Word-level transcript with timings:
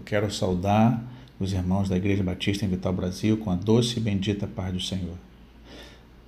Eu 0.00 0.04
quero 0.04 0.32
saudar 0.32 0.98
os 1.38 1.52
irmãos 1.52 1.90
da 1.90 1.94
Igreja 1.94 2.22
Batista 2.22 2.64
em 2.64 2.68
Vital 2.68 2.90
Brasil 2.90 3.36
com 3.36 3.50
a 3.50 3.54
doce 3.54 3.98
e 3.98 4.00
bendita 4.00 4.46
paz 4.46 4.72
do 4.72 4.80
Senhor. 4.80 5.18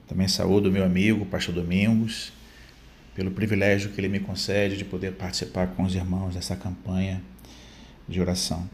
Também 0.06 0.29
saúdo 0.29 0.70
meu 0.70 0.84
amigo, 0.84 1.25
Pastor 1.25 1.54
Domingos, 1.54 2.34
pelo 3.14 3.30
privilégio 3.30 3.90
que 3.90 3.98
ele 3.98 4.10
me 4.10 4.20
concede 4.20 4.76
de 4.76 4.84
poder 4.84 5.12
participar 5.12 5.68
com 5.68 5.84
os 5.84 5.94
irmãos 5.94 6.34
dessa 6.34 6.54
campanha 6.54 7.22
de 8.06 8.20
oração. 8.20 8.69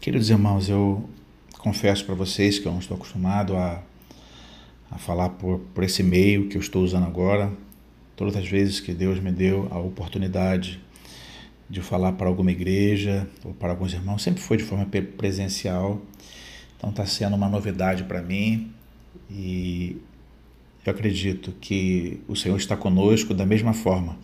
Queridos 0.00 0.30
irmãos, 0.30 0.68
eu 0.68 1.10
confesso 1.58 2.04
para 2.04 2.14
vocês 2.14 2.60
que 2.60 2.66
eu 2.66 2.70
não 2.70 2.78
estou 2.78 2.96
acostumado 2.96 3.56
a, 3.56 3.82
a 4.88 4.98
falar 4.98 5.30
por, 5.30 5.58
por 5.74 5.82
esse 5.82 6.04
meio 6.04 6.48
que 6.48 6.56
eu 6.56 6.60
estou 6.60 6.84
usando 6.84 7.06
agora. 7.06 7.52
Todas 8.14 8.36
as 8.36 8.46
vezes 8.46 8.78
que 8.78 8.94
Deus 8.94 9.18
me 9.18 9.32
deu 9.32 9.66
a 9.72 9.80
oportunidade 9.80 10.80
de 11.68 11.80
falar 11.80 12.12
para 12.12 12.28
alguma 12.28 12.50
igreja 12.50 13.28
ou 13.44 13.52
para 13.52 13.70
alguns 13.70 13.92
irmãos, 13.92 14.22
sempre 14.22 14.40
foi 14.40 14.56
de 14.56 14.64
forma 14.64 14.86
presencial. 15.16 16.00
Então 16.76 16.90
está 16.90 17.04
sendo 17.06 17.34
uma 17.34 17.48
novidade 17.48 18.04
para 18.04 18.22
mim 18.22 18.70
e 19.30 19.96
eu 20.84 20.92
acredito 20.92 21.52
que 21.60 22.20
o 22.28 22.36
Senhor 22.36 22.56
está 22.56 22.76
conosco 22.76 23.34
da 23.34 23.44
mesma 23.44 23.72
forma, 23.72 24.16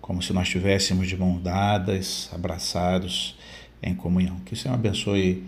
como 0.00 0.20
se 0.20 0.32
nós 0.32 0.48
estivéssemos 0.48 1.06
de 1.06 1.16
mãos 1.16 1.40
dadas, 1.40 2.28
abraçados 2.32 3.38
em 3.80 3.94
comunhão. 3.94 4.40
Que 4.44 4.54
o 4.54 4.56
Senhor 4.56 4.74
abençoe 4.74 5.44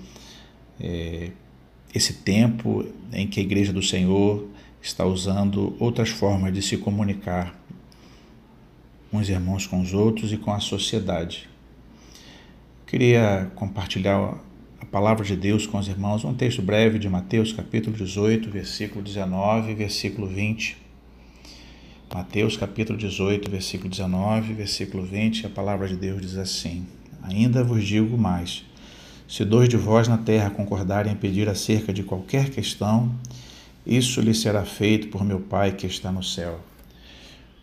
é, 0.80 1.30
esse 1.92 2.14
tempo 2.14 2.86
em 3.12 3.26
que 3.26 3.40
a 3.40 3.42
Igreja 3.42 3.72
do 3.72 3.82
Senhor 3.82 4.48
está 4.80 5.04
usando 5.04 5.76
outras 5.78 6.10
formas 6.10 6.52
de 6.52 6.62
se 6.62 6.76
comunicar 6.76 7.60
uns 9.12 9.28
irmãos 9.28 9.66
com 9.66 9.80
os 9.80 9.92
outros 9.92 10.32
e 10.32 10.36
com 10.36 10.52
a 10.52 10.58
sociedade. 10.58 11.48
Queria 12.86 13.50
compartilhar 13.54 14.38
a 14.80 14.86
palavra 14.86 15.24
de 15.24 15.36
Deus 15.36 15.66
com 15.66 15.78
os 15.78 15.86
irmãos, 15.86 16.24
um 16.24 16.34
texto 16.34 16.62
breve 16.62 16.98
de 16.98 17.08
Mateus, 17.08 17.52
capítulo 17.52 17.96
18, 17.96 18.50
versículo 18.50 19.02
19 19.02 19.74
versículo 19.74 20.26
20. 20.26 20.76
Mateus, 22.14 22.56
capítulo 22.56 22.98
18, 22.98 23.50
versículo 23.50 23.88
19, 23.88 24.52
versículo 24.52 25.02
20, 25.02 25.46
a 25.46 25.48
palavra 25.50 25.88
de 25.88 25.96
Deus 25.96 26.20
diz 26.20 26.36
assim: 26.36 26.86
Ainda 27.22 27.64
vos 27.64 27.84
digo 27.84 28.18
mais: 28.18 28.64
se 29.26 29.44
dois 29.44 29.68
de 29.68 29.78
vós 29.78 30.08
na 30.08 30.18
terra 30.18 30.50
concordarem 30.50 31.12
em 31.12 31.16
pedir 31.16 31.48
acerca 31.48 31.90
de 31.90 32.02
qualquer 32.02 32.50
questão, 32.50 33.10
isso 33.86 34.20
lhe 34.20 34.34
será 34.34 34.64
feito 34.64 35.08
por 35.08 35.24
meu 35.24 35.40
Pai 35.40 35.72
que 35.72 35.86
está 35.86 36.12
no 36.12 36.22
céu. 36.22 36.60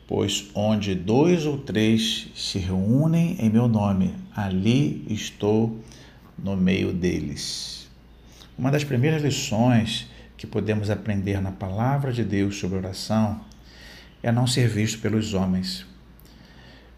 Pois 0.09 0.49
onde 0.55 0.95
dois 0.95 1.45
ou 1.45 1.55
três 1.55 2.29
se 2.33 2.57
reúnem 2.57 3.37
em 3.39 3.47
meu 3.47 3.67
nome, 3.67 4.15
ali 4.35 5.05
estou 5.07 5.79
no 6.35 6.57
meio 6.57 6.91
deles. 6.91 7.87
Uma 8.57 8.71
das 8.71 8.83
primeiras 8.83 9.21
lições 9.21 10.07
que 10.35 10.47
podemos 10.47 10.89
aprender 10.89 11.39
na 11.39 11.51
palavra 11.51 12.11
de 12.11 12.23
Deus 12.23 12.55
sobre 12.55 12.79
oração 12.79 13.39
é 14.23 14.31
não 14.31 14.47
ser 14.47 14.67
visto 14.67 14.97
pelos 14.97 15.35
homens. 15.35 15.85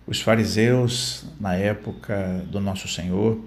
Os 0.07 0.21
fariseus, 0.21 1.25
na 1.37 1.53
época 1.53 2.45
do 2.49 2.61
nosso 2.61 2.87
Senhor, 2.87 3.43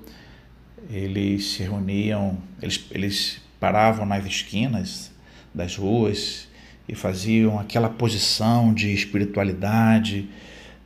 eles 0.90 1.52
se 1.52 1.62
reuniam, 1.62 2.36
eles, 2.60 2.84
eles 2.90 3.40
paravam 3.58 4.04
nas 4.04 4.26
esquinas 4.26 5.10
das 5.54 5.74
ruas 5.74 6.48
e 6.88 6.94
faziam 6.94 7.58
aquela 7.58 7.88
posição 7.88 8.72
de 8.72 8.92
espiritualidade, 8.92 10.28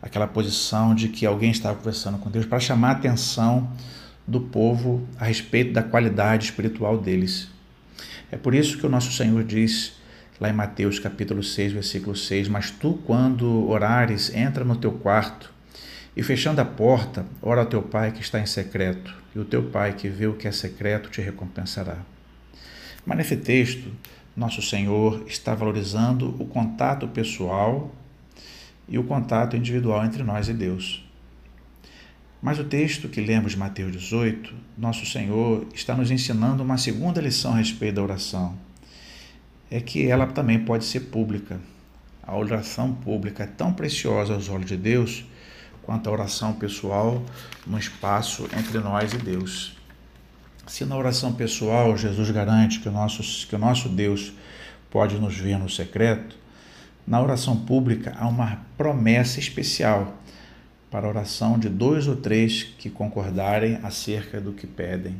aquela 0.00 0.26
posição 0.26 0.94
de 0.94 1.08
que 1.08 1.26
alguém 1.26 1.50
estava 1.50 1.76
conversando 1.76 2.18
com 2.18 2.30
Deus 2.30 2.46
para 2.46 2.60
chamar 2.60 2.88
a 2.88 2.92
atenção 2.92 3.70
do 4.26 4.40
povo 4.40 5.06
a 5.18 5.24
respeito 5.24 5.72
da 5.72 5.82
qualidade 5.82 6.44
espiritual 6.44 6.98
deles. 6.98 7.48
É 8.30 8.36
por 8.36 8.54
isso 8.54 8.78
que 8.78 8.86
o 8.86 8.90
nosso 8.90 9.10
Senhor 9.12 9.42
diz 9.42 9.94
lá 10.40 10.48
em 10.48 10.52
Mateus 10.52 10.98
capítulo 10.98 11.42
6, 11.42 11.72
versículo 11.72 12.14
6, 12.14 12.48
mas 12.48 12.70
tu 12.70 13.00
quando 13.04 13.68
orares, 13.68 14.32
entra 14.34 14.64
no 14.64 14.76
teu 14.76 14.92
quarto 14.92 15.52
e 16.16 16.22
fechando 16.22 16.60
a 16.60 16.64
porta, 16.64 17.26
ora 17.42 17.62
ao 17.62 17.66
teu 17.66 17.82
pai 17.82 18.12
que 18.12 18.20
está 18.20 18.38
em 18.38 18.46
secreto, 18.46 19.14
e 19.34 19.38
o 19.38 19.44
teu 19.44 19.64
pai 19.64 19.94
que 19.94 20.08
vê 20.08 20.26
o 20.26 20.34
que 20.34 20.46
é 20.46 20.52
secreto 20.52 21.10
te 21.10 21.20
recompensará. 21.20 21.96
Mas 23.06 23.18
nesse 23.18 23.36
texto, 23.36 23.90
nosso 24.38 24.62
Senhor 24.62 25.24
está 25.26 25.52
valorizando 25.52 26.28
o 26.38 26.46
contato 26.46 27.08
pessoal 27.08 27.92
e 28.88 28.96
o 28.96 29.02
contato 29.02 29.56
individual 29.56 30.04
entre 30.04 30.22
nós 30.22 30.48
e 30.48 30.54
Deus. 30.54 31.04
Mas 32.40 32.56
o 32.60 32.64
texto 32.64 33.08
que 33.08 33.20
lemos 33.20 33.52
de 33.52 33.58
Mateus 33.58 33.90
18, 33.90 34.54
nosso 34.78 35.04
Senhor 35.04 35.66
está 35.74 35.96
nos 35.96 36.12
ensinando 36.12 36.62
uma 36.62 36.78
segunda 36.78 37.20
lição 37.20 37.54
a 37.54 37.56
respeito 37.56 37.96
da 37.96 38.02
oração. 38.02 38.56
É 39.68 39.80
que 39.80 40.06
ela 40.06 40.28
também 40.28 40.60
pode 40.60 40.84
ser 40.84 41.00
pública. 41.00 41.60
A 42.22 42.36
oração 42.36 42.94
pública 42.94 43.42
é 43.42 43.46
tão 43.46 43.72
preciosa 43.72 44.34
aos 44.34 44.48
olhos 44.48 44.66
de 44.66 44.76
Deus 44.76 45.24
quanto 45.82 46.08
a 46.08 46.12
oração 46.12 46.52
pessoal 46.52 47.24
no 47.66 47.76
espaço 47.76 48.48
entre 48.56 48.78
nós 48.78 49.12
e 49.12 49.18
Deus. 49.18 49.77
Se 50.68 50.84
na 50.84 50.96
oração 50.96 51.32
pessoal 51.32 51.96
Jesus 51.96 52.30
garante 52.30 52.78
que 52.80 52.88
o 52.90 52.92
nosso, 52.92 53.46
que 53.46 53.56
o 53.56 53.58
nosso 53.58 53.88
Deus 53.88 54.34
pode 54.90 55.18
nos 55.18 55.34
ver 55.34 55.58
no 55.58 55.68
secreto, 55.68 56.36
na 57.06 57.22
oração 57.22 57.56
pública 57.56 58.14
há 58.18 58.28
uma 58.28 58.60
promessa 58.76 59.40
especial 59.40 60.14
para 60.90 61.06
a 61.06 61.08
oração 61.08 61.58
de 61.58 61.70
dois 61.70 62.06
ou 62.06 62.16
três 62.16 62.64
que 62.64 62.90
concordarem 62.90 63.78
acerca 63.82 64.42
do 64.42 64.52
que 64.52 64.66
pedem. 64.66 65.16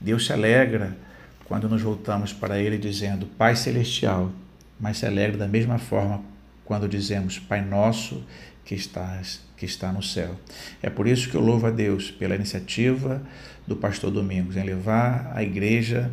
Deus 0.00 0.26
se 0.26 0.32
alegra 0.32 0.96
quando 1.44 1.68
nos 1.68 1.80
voltamos 1.80 2.32
para 2.32 2.58
Ele 2.58 2.76
dizendo 2.76 3.26
Pai 3.26 3.54
Celestial, 3.54 4.32
mas 4.78 4.98
se 4.98 5.06
alegra 5.06 5.38
da 5.38 5.48
mesma 5.48 5.78
forma 5.78 6.20
quando 6.64 6.88
dizemos 6.88 7.38
Pai 7.38 7.64
Nosso 7.64 8.24
que 8.64 8.74
estás 8.74 9.40
que 9.56 9.64
está 9.64 9.92
no 9.92 10.02
céu. 10.02 10.38
É 10.82 10.90
por 10.90 11.06
isso 11.06 11.30
que 11.30 11.36
eu 11.36 11.40
louvo 11.40 11.66
a 11.66 11.70
Deus 11.70 12.10
pela 12.10 12.34
iniciativa 12.34 13.22
do 13.66 13.76
pastor 13.76 14.10
Domingos 14.10 14.56
em 14.56 14.64
levar 14.64 15.32
a 15.34 15.42
igreja 15.42 16.10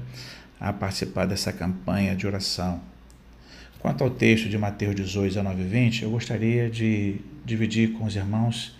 a 0.59 0.71
participar 0.71 1.25
dessa 1.25 1.51
campanha 1.51 2.15
de 2.15 2.27
oração. 2.27 2.81
Quanto 3.79 4.03
ao 4.03 4.11
texto 4.11 4.47
de 4.47 4.57
Mateus 4.57 4.95
18, 4.95 5.29
19 5.29 5.61
e 5.61 5.65
20, 5.65 6.03
eu 6.03 6.11
gostaria 6.11 6.69
de 6.69 7.15
dividir 7.43 7.93
com 7.93 8.05
os 8.05 8.15
irmãos 8.15 8.77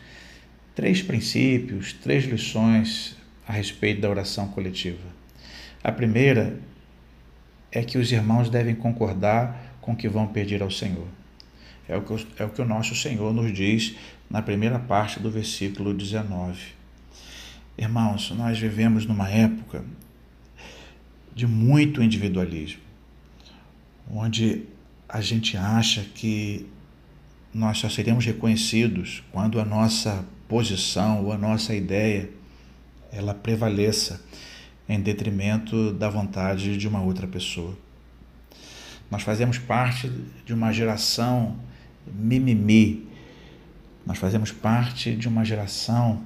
três 0.76 1.02
princípios, 1.02 1.94
três 1.94 2.26
lições 2.26 3.18
a 3.48 3.54
respeito 3.54 4.00
da 4.00 4.10
oração 4.10 4.48
coletiva. 4.50 5.10
A 5.84 5.92
primeira 5.92 6.60
é 7.72 7.82
que 7.82 7.98
os 7.98 8.12
irmãos 8.12 8.50
devem 8.50 8.76
concordar 8.76 9.78
com 9.82 9.94
o 9.94 9.96
que 9.96 10.08
vão 10.08 10.28
pedir 10.28 10.62
ao 10.62 10.70
Senhor. 10.70 11.08
É 11.90 11.98
o 11.98 12.02
que, 12.02 12.28
é 12.38 12.46
o, 12.46 12.50
que 12.50 12.62
o 12.62 12.66
nosso 12.66 12.96
Senhor 12.96 13.34
nos 13.34 13.52
diz 13.52 13.96
na 14.31 14.42
primeira 14.42 14.80
parte 14.80 15.19
do 15.19 15.30
versículo 15.30 15.94
19. 15.94 16.58
Irmãos, 17.78 18.31
nós 18.31 18.58
vivemos 18.58 19.06
numa 19.06 19.30
época 19.30 19.84
de 21.36 21.46
muito 21.46 22.02
individualismo, 22.02 22.81
onde 24.09 24.64
a 25.08 25.19
gente 25.19 25.58
acha 25.58 26.02
que 26.16 26.66
nós 27.53 27.80
só 27.80 27.90
seremos 27.90 28.25
reconhecidos 28.25 29.22
quando 29.34 29.59
a 29.59 29.66
nossa 29.66 30.25
posição 30.48 31.25
ou 31.25 31.34
a 31.34 31.38
nossa 31.38 31.75
ideia 31.75 32.30
ela 33.12 33.34
prevaleça 33.34 34.24
em 34.88 35.02
detrimento 35.02 35.92
da 35.92 36.09
vontade 36.09 36.78
de 36.78 36.88
uma 36.88 37.02
outra 37.02 37.28
pessoa. 37.28 37.78
Nós 39.09 39.24
fazemos 39.24 39.58
parte 39.58 40.09
de 40.46 40.53
uma 40.53 40.72
geração 40.72 41.59
mimimi, 42.08 43.11
nós 44.06 44.17
fazemos 44.17 44.51
parte 44.51 45.16
de 45.16 45.28
uma 45.28 45.45
geração 45.45 46.22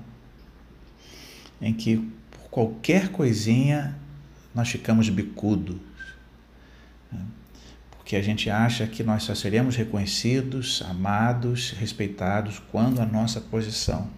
em 1.61 1.73
que 1.73 1.97
por 2.31 2.49
qualquer 2.49 3.09
coisinha 3.09 3.95
nós 4.53 4.69
ficamos 4.69 5.09
bicudos. 5.09 5.77
Né? 7.11 7.19
Porque 7.91 8.15
a 8.15 8.21
gente 8.21 8.49
acha 8.49 8.87
que 8.87 9.03
nós 9.03 9.23
só 9.23 9.35
seremos 9.35 9.75
reconhecidos, 9.75 10.83
amados, 10.87 11.71
respeitados 11.71 12.61
quando 12.71 13.01
a 13.01 13.05
nossa 13.05 13.41
posição, 13.41 14.09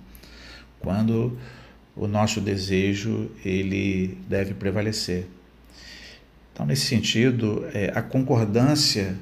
quando 0.79 1.37
o 1.95 2.07
nosso 2.07 2.39
desejo 2.39 3.31
ele 3.43 4.17
deve 4.29 4.53
prevalecer. 4.53 5.27
Então, 6.53 6.65
nesse 6.65 6.85
sentido, 6.85 7.67
é, 7.73 7.91
a 7.93 8.01
concordância 8.01 9.15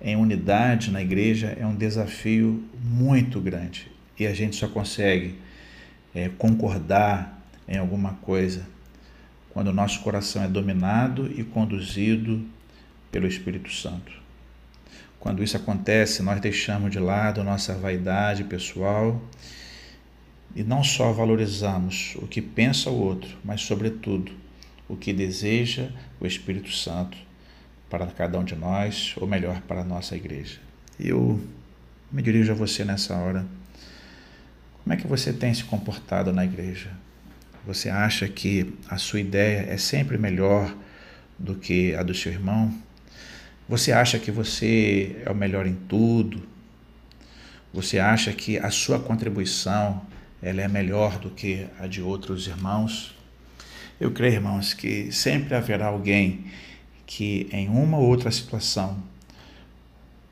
em 0.00 0.16
unidade 0.16 0.90
na 0.90 1.02
igreja 1.02 1.56
é 1.58 1.66
um 1.66 1.74
desafio 1.74 2.62
muito 2.82 3.40
grande 3.40 3.90
e 4.18 4.26
a 4.26 4.34
gente 4.34 4.56
só 4.56 4.68
consegue 4.68 5.38
é, 6.14 6.28
concordar 6.28 7.42
em 7.68 7.78
alguma 7.78 8.14
coisa 8.14 8.66
quando 9.50 9.68
o 9.68 9.72
nosso 9.72 10.00
coração 10.00 10.42
é 10.42 10.48
dominado 10.48 11.30
e 11.34 11.42
conduzido 11.42 12.44
pelo 13.10 13.26
Espírito 13.26 13.72
Santo. 13.72 14.12
Quando 15.18 15.42
isso 15.42 15.56
acontece, 15.56 16.22
nós 16.22 16.40
deixamos 16.40 16.90
de 16.90 16.98
lado 16.98 17.42
nossa 17.42 17.74
vaidade 17.74 18.44
pessoal 18.44 19.20
e 20.54 20.62
não 20.62 20.84
só 20.84 21.12
valorizamos 21.12 22.14
o 22.16 22.26
que 22.26 22.40
pensa 22.40 22.90
o 22.90 23.00
outro, 23.00 23.36
mas, 23.44 23.62
sobretudo, 23.62 24.32
o 24.88 24.96
que 24.96 25.12
deseja 25.12 25.88
o 26.20 26.26
Espírito 26.26 26.70
Santo 26.70 27.16
para 27.88 28.06
cada 28.06 28.38
um 28.38 28.44
de 28.44 28.56
nós, 28.56 29.14
ou 29.16 29.26
melhor, 29.26 29.60
para 29.62 29.80
a 29.80 29.84
nossa 29.84 30.16
igreja. 30.16 30.58
Eu 30.98 31.40
me 32.10 32.22
dirijo 32.22 32.52
a 32.52 32.54
você 32.54 32.84
nessa 32.84 33.14
hora. 33.14 33.46
Como 34.82 34.94
é 34.94 34.96
que 34.96 35.06
você 35.06 35.32
tem 35.32 35.52
se 35.52 35.64
comportado 35.64 36.32
na 36.32 36.44
igreja? 36.44 36.90
Você 37.66 37.88
acha 37.88 38.28
que 38.28 38.74
a 38.88 38.96
sua 38.96 39.20
ideia 39.20 39.66
é 39.68 39.76
sempre 39.76 40.16
melhor 40.16 40.74
do 41.38 41.54
que 41.54 41.94
a 41.94 42.02
do 42.02 42.14
seu 42.14 42.32
irmão? 42.32 42.72
Você 43.68 43.90
acha 43.90 44.18
que 44.18 44.30
você 44.30 45.20
é 45.24 45.30
o 45.30 45.34
melhor 45.34 45.66
em 45.66 45.74
tudo? 45.74 46.46
Você 47.74 47.98
acha 47.98 48.32
que 48.32 48.58
a 48.58 48.70
sua 48.70 49.00
contribuição 49.00 50.06
ela 50.40 50.62
é 50.62 50.68
melhor 50.68 51.18
do 51.18 51.30
que 51.30 51.66
a 51.80 51.86
de 51.86 52.00
outros 52.00 52.46
irmãos? 52.46 53.14
Eu 54.00 54.12
creio, 54.12 54.34
irmãos, 54.34 54.72
que 54.72 55.10
sempre 55.10 55.54
haverá 55.54 55.86
alguém 55.86 56.46
que 57.06 57.48
em 57.52 57.68
uma 57.68 57.96
ou 57.96 58.04
outra 58.04 58.30
situação 58.30 59.02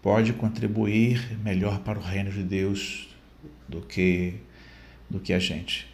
pode 0.03 0.33
contribuir 0.35 1.39
melhor 1.43 1.79
para 1.79 1.99
o 1.99 2.03
reino 2.03 2.31
de 2.31 2.43
Deus 2.43 3.09
do 3.69 3.81
que 3.81 4.35
do 5.09 5.21
que 5.21 5.33
a 5.33 5.39
gente. 5.39 5.87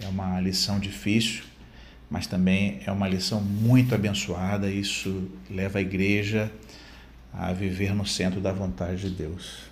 É 0.00 0.06
uma 0.06 0.38
lição 0.40 0.78
difícil, 0.78 1.44
mas 2.10 2.26
também 2.26 2.80
é 2.84 2.92
uma 2.92 3.08
lição 3.08 3.40
muito 3.40 3.94
abençoada. 3.94 4.70
Isso 4.70 5.28
leva 5.50 5.78
a 5.78 5.80
igreja 5.80 6.52
a 7.32 7.52
viver 7.52 7.94
no 7.94 8.06
centro 8.06 8.40
da 8.40 8.52
vontade 8.52 9.08
de 9.08 9.10
Deus. 9.10 9.68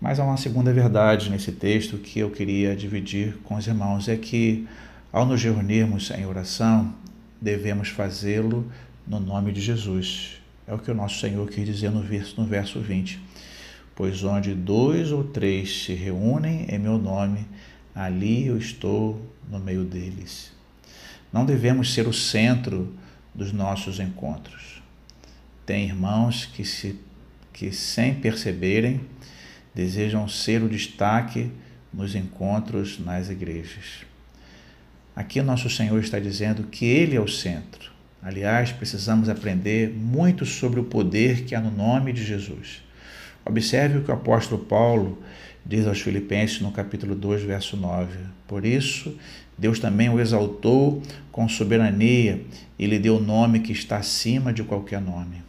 Mas 0.00 0.20
há 0.20 0.24
uma 0.24 0.36
segunda 0.36 0.72
verdade 0.72 1.30
nesse 1.30 1.50
texto 1.50 1.98
que 1.98 2.20
eu 2.20 2.30
queria 2.30 2.76
dividir 2.76 3.38
com 3.44 3.56
os 3.56 3.66
irmãos: 3.66 4.08
é 4.08 4.16
que 4.16 4.68
ao 5.12 5.26
nos 5.26 5.42
reunirmos 5.42 6.10
em 6.10 6.26
oração, 6.26 6.94
devemos 7.40 7.88
fazê-lo 7.88 8.70
no 9.08 9.18
nome 9.18 9.52
de 9.52 9.60
Jesus. 9.60 10.38
É 10.66 10.74
o 10.74 10.78
que 10.78 10.90
o 10.90 10.94
nosso 10.94 11.18
Senhor 11.18 11.48
quis 11.48 11.64
dizer 11.64 11.90
no 11.90 12.02
verso, 12.02 12.38
no 12.38 12.46
verso 12.46 12.78
20. 12.78 13.18
Pois 13.96 14.22
onde 14.22 14.54
dois 14.54 15.10
ou 15.10 15.24
três 15.24 15.84
se 15.84 15.94
reúnem 15.94 16.66
em 16.68 16.78
meu 16.78 16.98
nome, 16.98 17.46
ali 17.94 18.46
eu 18.46 18.58
estou 18.58 19.20
no 19.50 19.58
meio 19.58 19.84
deles. 19.84 20.52
Não 21.32 21.44
devemos 21.44 21.92
ser 21.94 22.06
o 22.06 22.12
centro 22.12 22.94
dos 23.34 23.50
nossos 23.50 23.98
encontros. 23.98 24.82
Tem 25.64 25.86
irmãos 25.86 26.46
que, 26.46 26.64
se, 26.64 26.98
que 27.52 27.72
sem 27.72 28.14
perceberem, 28.14 29.00
desejam 29.74 30.28
ser 30.28 30.62
o 30.62 30.68
destaque 30.68 31.50
nos 31.92 32.14
encontros 32.14 32.98
nas 32.98 33.30
igrejas. 33.30 34.06
Aqui 35.16 35.42
nosso 35.42 35.68
Senhor 35.68 35.98
está 35.98 36.18
dizendo 36.18 36.64
que 36.64 36.84
Ele 36.84 37.16
é 37.16 37.20
o 37.20 37.28
centro. 37.28 37.97
Aliás, 38.22 38.72
precisamos 38.72 39.28
aprender 39.28 39.90
muito 39.90 40.44
sobre 40.44 40.80
o 40.80 40.84
poder 40.84 41.44
que 41.44 41.54
há 41.54 41.60
no 41.60 41.70
nome 41.70 42.12
de 42.12 42.24
Jesus. 42.24 42.82
Observe 43.44 43.98
o 43.98 44.02
que 44.02 44.10
o 44.10 44.14
apóstolo 44.14 44.64
Paulo 44.64 45.22
diz 45.64 45.86
aos 45.86 46.00
Filipenses 46.00 46.60
no 46.60 46.72
capítulo 46.72 47.14
2, 47.14 47.44
verso 47.44 47.76
9. 47.76 48.18
Por 48.46 48.66
isso, 48.66 49.16
Deus 49.56 49.78
também 49.78 50.08
o 50.08 50.18
exaltou 50.18 51.00
com 51.30 51.48
soberania 51.48 52.44
e 52.78 52.86
lhe 52.86 52.98
deu 52.98 53.16
o 53.16 53.22
nome 53.22 53.60
que 53.60 53.72
está 53.72 53.98
acima 53.98 54.52
de 54.52 54.64
qualquer 54.64 55.00
nome. 55.00 55.42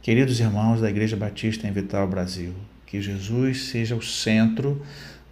Queridos 0.00 0.38
irmãos 0.38 0.80
da 0.80 0.88
Igreja 0.88 1.16
Batista 1.16 1.66
em 1.66 1.72
Vital 1.72 2.06
Brasil, 2.06 2.54
que 2.86 3.02
Jesus 3.02 3.64
seja 3.64 3.96
o 3.96 4.02
centro 4.02 4.80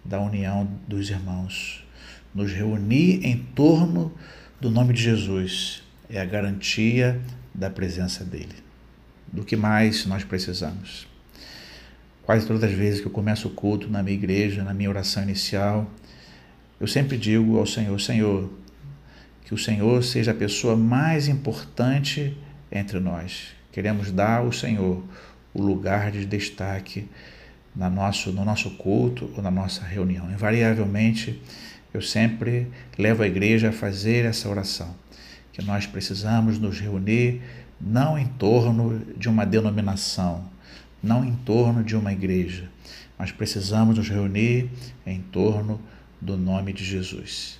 da 0.03 0.19
união 0.19 0.67
dos 0.87 1.09
irmãos. 1.09 1.83
Nos 2.35 2.51
reunir 2.51 3.25
em 3.25 3.37
torno 3.37 4.11
do 4.59 4.69
nome 4.69 4.93
de 4.93 5.01
Jesus 5.01 5.86
é 6.09 6.19
a 6.19 6.25
garantia 6.25 7.19
da 7.53 7.69
presença 7.69 8.23
dele. 8.23 8.55
Do 9.31 9.43
que 9.43 9.55
mais 9.55 10.05
nós 10.05 10.23
precisamos? 10.23 11.07
Quase 12.23 12.45
todas 12.45 12.63
as 12.63 12.71
vezes 12.71 13.01
que 13.01 13.07
eu 13.07 13.11
começo 13.11 13.47
o 13.47 13.51
culto 13.51 13.89
na 13.89 14.03
minha 14.03 14.15
igreja, 14.15 14.63
na 14.63 14.73
minha 14.73 14.89
oração 14.89 15.23
inicial, 15.23 15.89
eu 16.79 16.87
sempre 16.87 17.17
digo 17.17 17.57
ao 17.57 17.65
Senhor: 17.65 17.99
Senhor, 17.99 18.49
que 19.45 19.53
o 19.53 19.57
Senhor 19.57 20.03
seja 20.03 20.31
a 20.31 20.35
pessoa 20.35 20.75
mais 20.75 21.27
importante 21.27 22.37
entre 22.71 22.99
nós. 22.99 23.55
Queremos 23.71 24.11
dar 24.11 24.39
ao 24.39 24.51
Senhor 24.51 25.03
o 25.53 25.61
lugar 25.61 26.11
de 26.11 26.25
destaque 26.25 27.07
na 27.75 27.89
nosso, 27.89 28.31
no 28.31 28.43
nosso 28.43 28.71
culto 28.71 29.31
ou 29.35 29.41
na 29.41 29.51
nossa 29.51 29.83
reunião. 29.85 30.29
Invariavelmente, 30.31 31.41
eu 31.93 32.01
sempre 32.01 32.67
levo 32.97 33.23
a 33.23 33.27
igreja 33.27 33.69
a 33.69 33.71
fazer 33.71 34.25
essa 34.25 34.49
oração, 34.49 34.93
que 35.57 35.65
nós 35.65 35.87
precisamos 35.87 36.59
nos 36.59 36.79
reunir 36.79 37.41
não 37.81 38.15
em 38.15 38.27
torno 38.27 39.01
de 39.17 39.27
uma 39.27 39.43
denominação, 39.43 40.47
não 41.01 41.25
em 41.25 41.33
torno 41.33 41.83
de 41.83 41.95
uma 41.95 42.13
igreja, 42.13 42.69
mas 43.17 43.31
precisamos 43.31 43.97
nos 43.97 44.07
reunir 44.07 44.69
em 45.03 45.19
torno 45.19 45.81
do 46.21 46.37
nome 46.37 46.73
de 46.73 46.85
Jesus. 46.85 47.59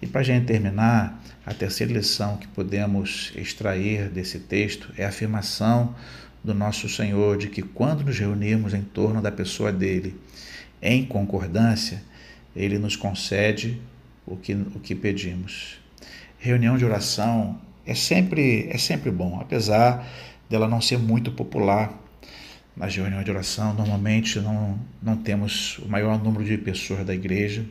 E 0.00 0.06
para 0.06 0.20
a 0.20 0.24
gente 0.24 0.46
terminar, 0.46 1.20
a 1.44 1.52
terceira 1.52 1.92
lição 1.92 2.36
que 2.36 2.46
podemos 2.46 3.32
extrair 3.34 4.08
desse 4.10 4.38
texto 4.38 4.92
é 4.96 5.04
a 5.04 5.08
afirmação 5.08 5.96
do 6.44 6.54
nosso 6.54 6.88
Senhor 6.88 7.36
de 7.36 7.48
que 7.48 7.62
quando 7.62 8.04
nos 8.04 8.16
reunirmos 8.16 8.74
em 8.74 8.82
torno 8.82 9.20
da 9.20 9.32
pessoa 9.32 9.72
dele, 9.72 10.14
em 10.80 11.04
concordância, 11.04 12.00
ele 12.54 12.78
nos 12.78 12.94
concede 12.94 13.80
o 14.24 14.36
que, 14.36 14.54
o 14.54 14.78
que 14.78 14.94
pedimos. 14.94 15.80
Reunião 16.38 16.78
de 16.78 16.84
oração 16.84 17.60
é 17.84 17.94
sempre, 17.94 18.68
é 18.70 18.78
sempre 18.78 19.10
bom, 19.10 19.40
apesar 19.40 20.08
dela 20.48 20.68
não 20.68 20.80
ser 20.80 20.96
muito 20.98 21.32
popular. 21.32 21.92
Nas 22.76 22.94
reuniões 22.94 23.24
de 23.24 23.30
oração, 23.32 23.74
normalmente 23.74 24.38
não, 24.38 24.78
não 25.02 25.16
temos 25.16 25.78
o 25.78 25.88
maior 25.88 26.22
número 26.22 26.44
de 26.44 26.56
pessoas 26.56 27.04
da 27.04 27.12
igreja, 27.12 27.66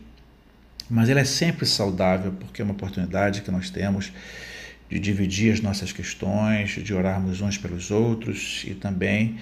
mas 0.89 1.07
ela 1.07 1.21
é 1.21 1.23
sempre 1.23 1.65
saudável, 1.65 2.33
porque 2.33 2.61
é 2.61 2.65
uma 2.65 2.73
oportunidade 2.73 3.41
que 3.41 3.49
nós 3.49 3.69
temos 3.69 4.11
de 4.89 4.99
dividir 4.99 5.53
as 5.53 5.61
nossas 5.61 5.93
questões, 5.93 6.71
de 6.71 6.93
orarmos 6.93 7.39
uns 7.39 7.57
pelos 7.57 7.89
outros 7.89 8.65
e 8.67 8.73
também 8.73 9.37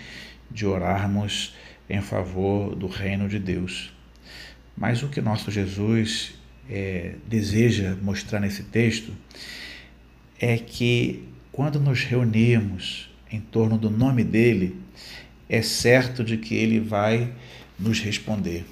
de 0.51 0.68
orarmos 0.68 1.56
em 1.89 2.00
favor 2.00 2.75
do 2.75 2.86
reino 2.86 3.28
de 3.28 3.39
Deus. 3.39 3.92
Mas 4.78 5.01
o 5.01 5.07
que 5.07 5.19
nosso 5.19 5.50
Jesus 5.50 6.36
é, 6.70 7.16
deseja 7.28 7.96
mostrar 8.02 8.40
nesse 8.40 8.64
texto 8.64 9.14
é 10.40 10.57
que 10.57 11.24
quando 11.52 11.80
nos 11.80 12.04
reunirmos 12.04 13.10
em 13.31 13.40
torno 13.40 13.78
do 13.78 13.90
nome 13.90 14.24
dele, 14.24 14.76
é 15.48 15.62
certo 15.62 16.24
de 16.24 16.38
que 16.38 16.56
ele 16.56 16.80
vai 16.80 17.31
nos 17.80 18.00
responder. 18.00 18.66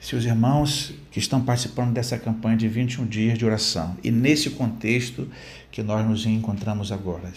Se 0.00 0.16
os 0.16 0.24
irmãos 0.24 0.92
que 1.10 1.18
estão 1.18 1.44
participando 1.44 1.92
dessa 1.92 2.18
campanha 2.18 2.56
de 2.56 2.66
21 2.66 3.06
dias 3.06 3.38
de 3.38 3.44
oração 3.44 3.96
e 4.02 4.10
nesse 4.10 4.50
contexto 4.50 5.28
que 5.70 5.82
nós 5.82 6.06
nos 6.06 6.26
encontramos 6.26 6.90
agora, 6.90 7.32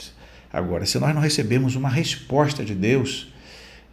agora 0.52 0.86
se 0.86 0.98
nós 0.98 1.14
não 1.14 1.22
recebemos 1.22 1.76
uma 1.76 1.90
resposta 1.90 2.66
de 2.66 2.74
Deus, 2.74 3.28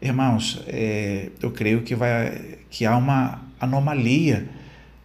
irmãos, 0.01 0.63
é, 0.67 1.31
eu 1.41 1.51
creio 1.51 1.83
que 1.83 1.95
vai 1.95 2.59
que 2.71 2.87
há 2.87 2.97
uma 2.97 3.43
anomalia 3.61 4.49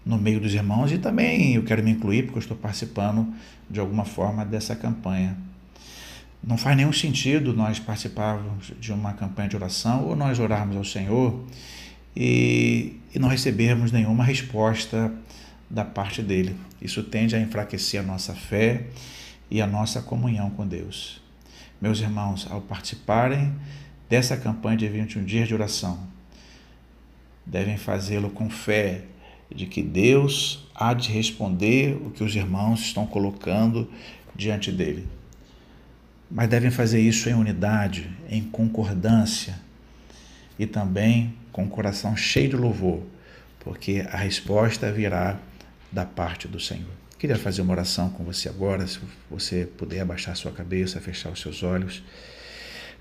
no 0.07 0.17
meio 0.17 0.39
dos 0.39 0.53
irmãos 0.53 0.91
e 0.91 0.97
também 0.97 1.55
eu 1.55 1.63
quero 1.63 1.83
me 1.83 1.91
incluir 1.91 2.23
porque 2.23 2.37
eu 2.37 2.41
estou 2.41 2.55
participando 2.55 3.27
de 3.69 3.79
alguma 3.79 4.05
forma 4.05 4.45
dessa 4.45 4.75
campanha. 4.75 5.37
Não 6.41 6.57
faz 6.57 6.77
nenhum 6.77 6.93
sentido 6.93 7.53
nós 7.53 7.77
participarmos 7.77 8.71
de 8.79 8.93
uma 8.93 9.13
campanha 9.13 9.49
de 9.49 9.57
oração 9.57 10.05
ou 10.05 10.15
nós 10.15 10.39
orarmos 10.39 10.77
ao 10.77 10.83
Senhor 10.85 11.43
e, 12.15 12.95
e 13.13 13.19
não 13.19 13.27
recebermos 13.27 13.91
nenhuma 13.91 14.23
resposta 14.23 15.13
da 15.69 15.83
parte 15.83 16.21
dele. 16.21 16.55
Isso 16.81 17.03
tende 17.03 17.35
a 17.35 17.39
enfraquecer 17.39 17.99
a 17.99 18.03
nossa 18.03 18.33
fé 18.33 18.87
e 19.51 19.61
a 19.61 19.67
nossa 19.67 20.01
comunhão 20.01 20.49
com 20.51 20.65
Deus. 20.65 21.21
Meus 21.81 21.99
irmãos, 21.99 22.47
ao 22.49 22.61
participarem 22.61 23.53
dessa 24.09 24.37
campanha 24.37 24.77
de 24.77 24.87
21 24.87 25.25
dias 25.25 25.49
de 25.49 25.53
oração, 25.53 25.99
devem 27.45 27.75
fazê-lo 27.77 28.29
com 28.29 28.49
fé 28.49 29.03
de 29.53 29.65
que 29.65 29.81
Deus 29.81 30.67
há 30.75 30.93
de 30.93 31.11
responder 31.11 31.95
o 31.95 32.11
que 32.11 32.23
os 32.23 32.35
irmãos 32.35 32.81
estão 32.81 33.05
colocando 33.05 33.89
diante 34.35 34.71
dele. 34.71 35.07
Mas 36.29 36.49
devem 36.49 36.69
fazer 36.69 36.99
isso 36.99 37.29
em 37.29 37.33
unidade, 37.33 38.09
em 38.29 38.43
concordância 38.43 39.59
e 40.59 40.65
também 40.65 41.33
com 41.51 41.63
o 41.63 41.69
coração 41.69 42.15
cheio 42.15 42.49
de 42.49 42.55
louvor, 42.55 43.01
porque 43.59 44.05
a 44.11 44.17
resposta 44.17 44.91
virá 44.91 45.39
da 45.91 46.05
parte 46.05 46.47
do 46.47 46.59
Senhor. 46.59 46.91
Queria 47.17 47.37
fazer 47.37 47.61
uma 47.61 47.71
oração 47.71 48.09
com 48.11 48.23
você 48.23 48.47
agora, 48.47 48.85
se 48.85 48.99
você 49.29 49.65
puder 49.65 50.01
abaixar 50.01 50.35
sua 50.35 50.51
cabeça, 50.51 51.01
fechar 51.01 51.31
os 51.31 51.41
seus 51.41 51.63
olhos. 51.63 52.03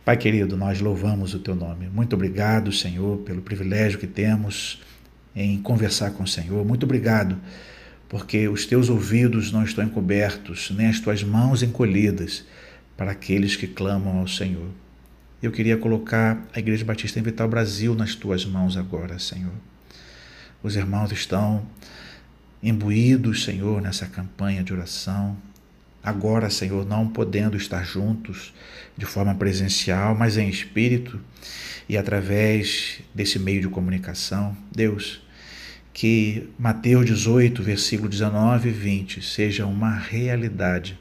Pai 0.04 0.16
querido, 0.16 0.56
nós 0.56 0.80
louvamos 0.80 1.34
o 1.34 1.38
teu 1.38 1.54
nome. 1.54 1.88
Muito 1.88 2.14
obrigado, 2.14 2.72
Senhor, 2.72 3.18
pelo 3.18 3.42
privilégio 3.42 3.98
que 3.98 4.06
temos 4.06 4.80
em 5.36 5.60
conversar 5.60 6.12
com 6.12 6.22
o 6.22 6.26
Senhor. 6.26 6.64
Muito 6.64 6.84
obrigado, 6.84 7.38
porque 8.08 8.48
os 8.48 8.64
teus 8.64 8.88
ouvidos 8.88 9.52
não 9.52 9.62
estão 9.62 9.84
encobertos, 9.84 10.72
nem 10.74 10.86
as 10.86 10.98
tuas 10.98 11.22
mãos 11.22 11.62
encolhidas 11.62 12.44
para 12.96 13.10
aqueles 13.10 13.54
que 13.54 13.66
clamam 13.66 14.18
ao 14.18 14.26
Senhor. 14.26 14.70
Eu 15.42 15.52
queria 15.52 15.76
colocar 15.76 16.42
a 16.54 16.58
Igreja 16.58 16.84
Batista 16.84 17.20
em 17.20 17.22
Vital 17.22 17.46
Brasil 17.46 17.94
nas 17.94 18.14
tuas 18.14 18.46
mãos 18.46 18.74
agora, 18.76 19.18
Senhor. 19.18 19.52
Os 20.62 20.74
irmãos 20.74 21.12
estão 21.12 21.66
imbuídos, 22.62 23.44
Senhor, 23.44 23.82
nessa 23.82 24.06
campanha 24.06 24.64
de 24.64 24.72
oração. 24.72 25.36
Agora, 26.02 26.48
Senhor, 26.48 26.86
não 26.86 27.06
podendo 27.06 27.56
estar 27.56 27.84
juntos 27.84 28.54
de 28.96 29.04
forma 29.04 29.34
presencial, 29.34 30.14
mas 30.14 30.38
em 30.38 30.48
espírito 30.48 31.20
e 31.88 31.96
através 31.96 33.00
desse 33.14 33.38
meio 33.38 33.60
de 33.60 33.68
comunicação. 33.68 34.56
Deus, 34.74 35.20
que 35.96 36.50
Mateus 36.58 37.06
18, 37.06 37.62
versículo 37.62 38.06
19 38.06 38.68
e 38.68 38.72
20 38.72 39.22
seja 39.22 39.64
uma 39.64 39.96
realidade 39.96 40.98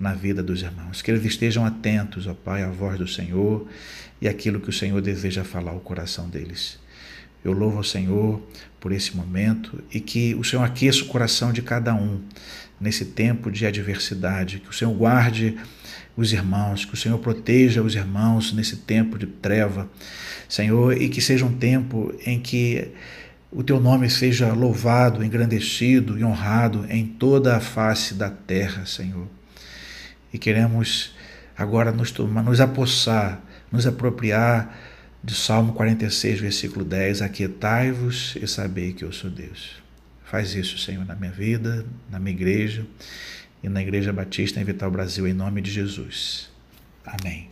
na 0.00 0.14
vida 0.14 0.42
dos 0.42 0.62
irmãos. 0.62 1.02
Que 1.02 1.10
eles 1.10 1.22
estejam 1.26 1.66
atentos, 1.66 2.26
ó 2.26 2.32
Pai, 2.32 2.62
à 2.62 2.70
voz 2.70 2.98
do 2.98 3.06
Senhor 3.06 3.68
e 4.22 4.26
aquilo 4.26 4.58
que 4.58 4.70
o 4.70 4.72
Senhor 4.72 5.02
deseja 5.02 5.44
falar 5.44 5.72
ao 5.72 5.80
coração 5.80 6.30
deles. 6.30 6.78
Eu 7.44 7.52
louvo 7.52 7.76
ao 7.76 7.84
Senhor 7.84 8.42
por 8.80 8.90
esse 8.90 9.14
momento 9.14 9.84
e 9.92 10.00
que 10.00 10.34
o 10.36 10.42
Senhor 10.42 10.62
aqueça 10.62 11.02
o 11.02 11.08
coração 11.08 11.52
de 11.52 11.60
cada 11.60 11.94
um 11.94 12.22
nesse 12.80 13.04
tempo 13.04 13.50
de 13.50 13.66
adversidade, 13.66 14.60
que 14.60 14.70
o 14.70 14.72
Senhor 14.72 14.94
guarde 14.94 15.58
os 16.16 16.32
irmãos, 16.32 16.86
que 16.86 16.94
o 16.94 16.96
Senhor 16.96 17.18
proteja 17.18 17.82
os 17.82 17.94
irmãos 17.94 18.50
nesse 18.54 18.76
tempo 18.76 19.18
de 19.18 19.26
treva, 19.26 19.90
Senhor, 20.48 20.96
e 20.96 21.10
que 21.10 21.20
seja 21.20 21.44
um 21.44 21.52
tempo 21.52 22.14
em 22.24 22.40
que 22.40 22.92
o 23.52 23.62
teu 23.62 23.78
nome 23.78 24.08
seja 24.08 24.52
louvado, 24.54 25.22
engrandecido 25.22 26.18
e 26.18 26.24
honrado 26.24 26.86
em 26.88 27.06
toda 27.06 27.56
a 27.56 27.60
face 27.60 28.14
da 28.14 28.30
terra, 28.30 28.86
Senhor. 28.86 29.28
E 30.32 30.38
queremos 30.38 31.14
agora 31.56 31.92
nos, 31.92 32.12
nos 32.12 32.60
apossar, 32.60 33.42
nos 33.70 33.86
apropriar 33.86 34.74
de 35.22 35.34
Salmo 35.34 35.74
46, 35.74 36.40
versículo 36.40 36.84
10, 36.84 37.20
aquietai-vos 37.20 38.36
e 38.40 38.46
sabei 38.48 38.94
que 38.94 39.04
eu 39.04 39.12
sou 39.12 39.30
Deus. 39.30 39.82
Faz 40.24 40.54
isso, 40.54 40.78
Senhor, 40.78 41.04
na 41.04 41.14
minha 41.14 41.30
vida, 41.30 41.84
na 42.10 42.18
minha 42.18 42.34
igreja 42.34 42.86
e 43.62 43.68
na 43.68 43.82
Igreja 43.82 44.12
Batista 44.12 44.60
em 44.60 44.64
Vital 44.64 44.90
Brasil, 44.90 45.28
em 45.28 45.34
nome 45.34 45.60
de 45.60 45.70
Jesus. 45.70 46.50
Amém. 47.04 47.51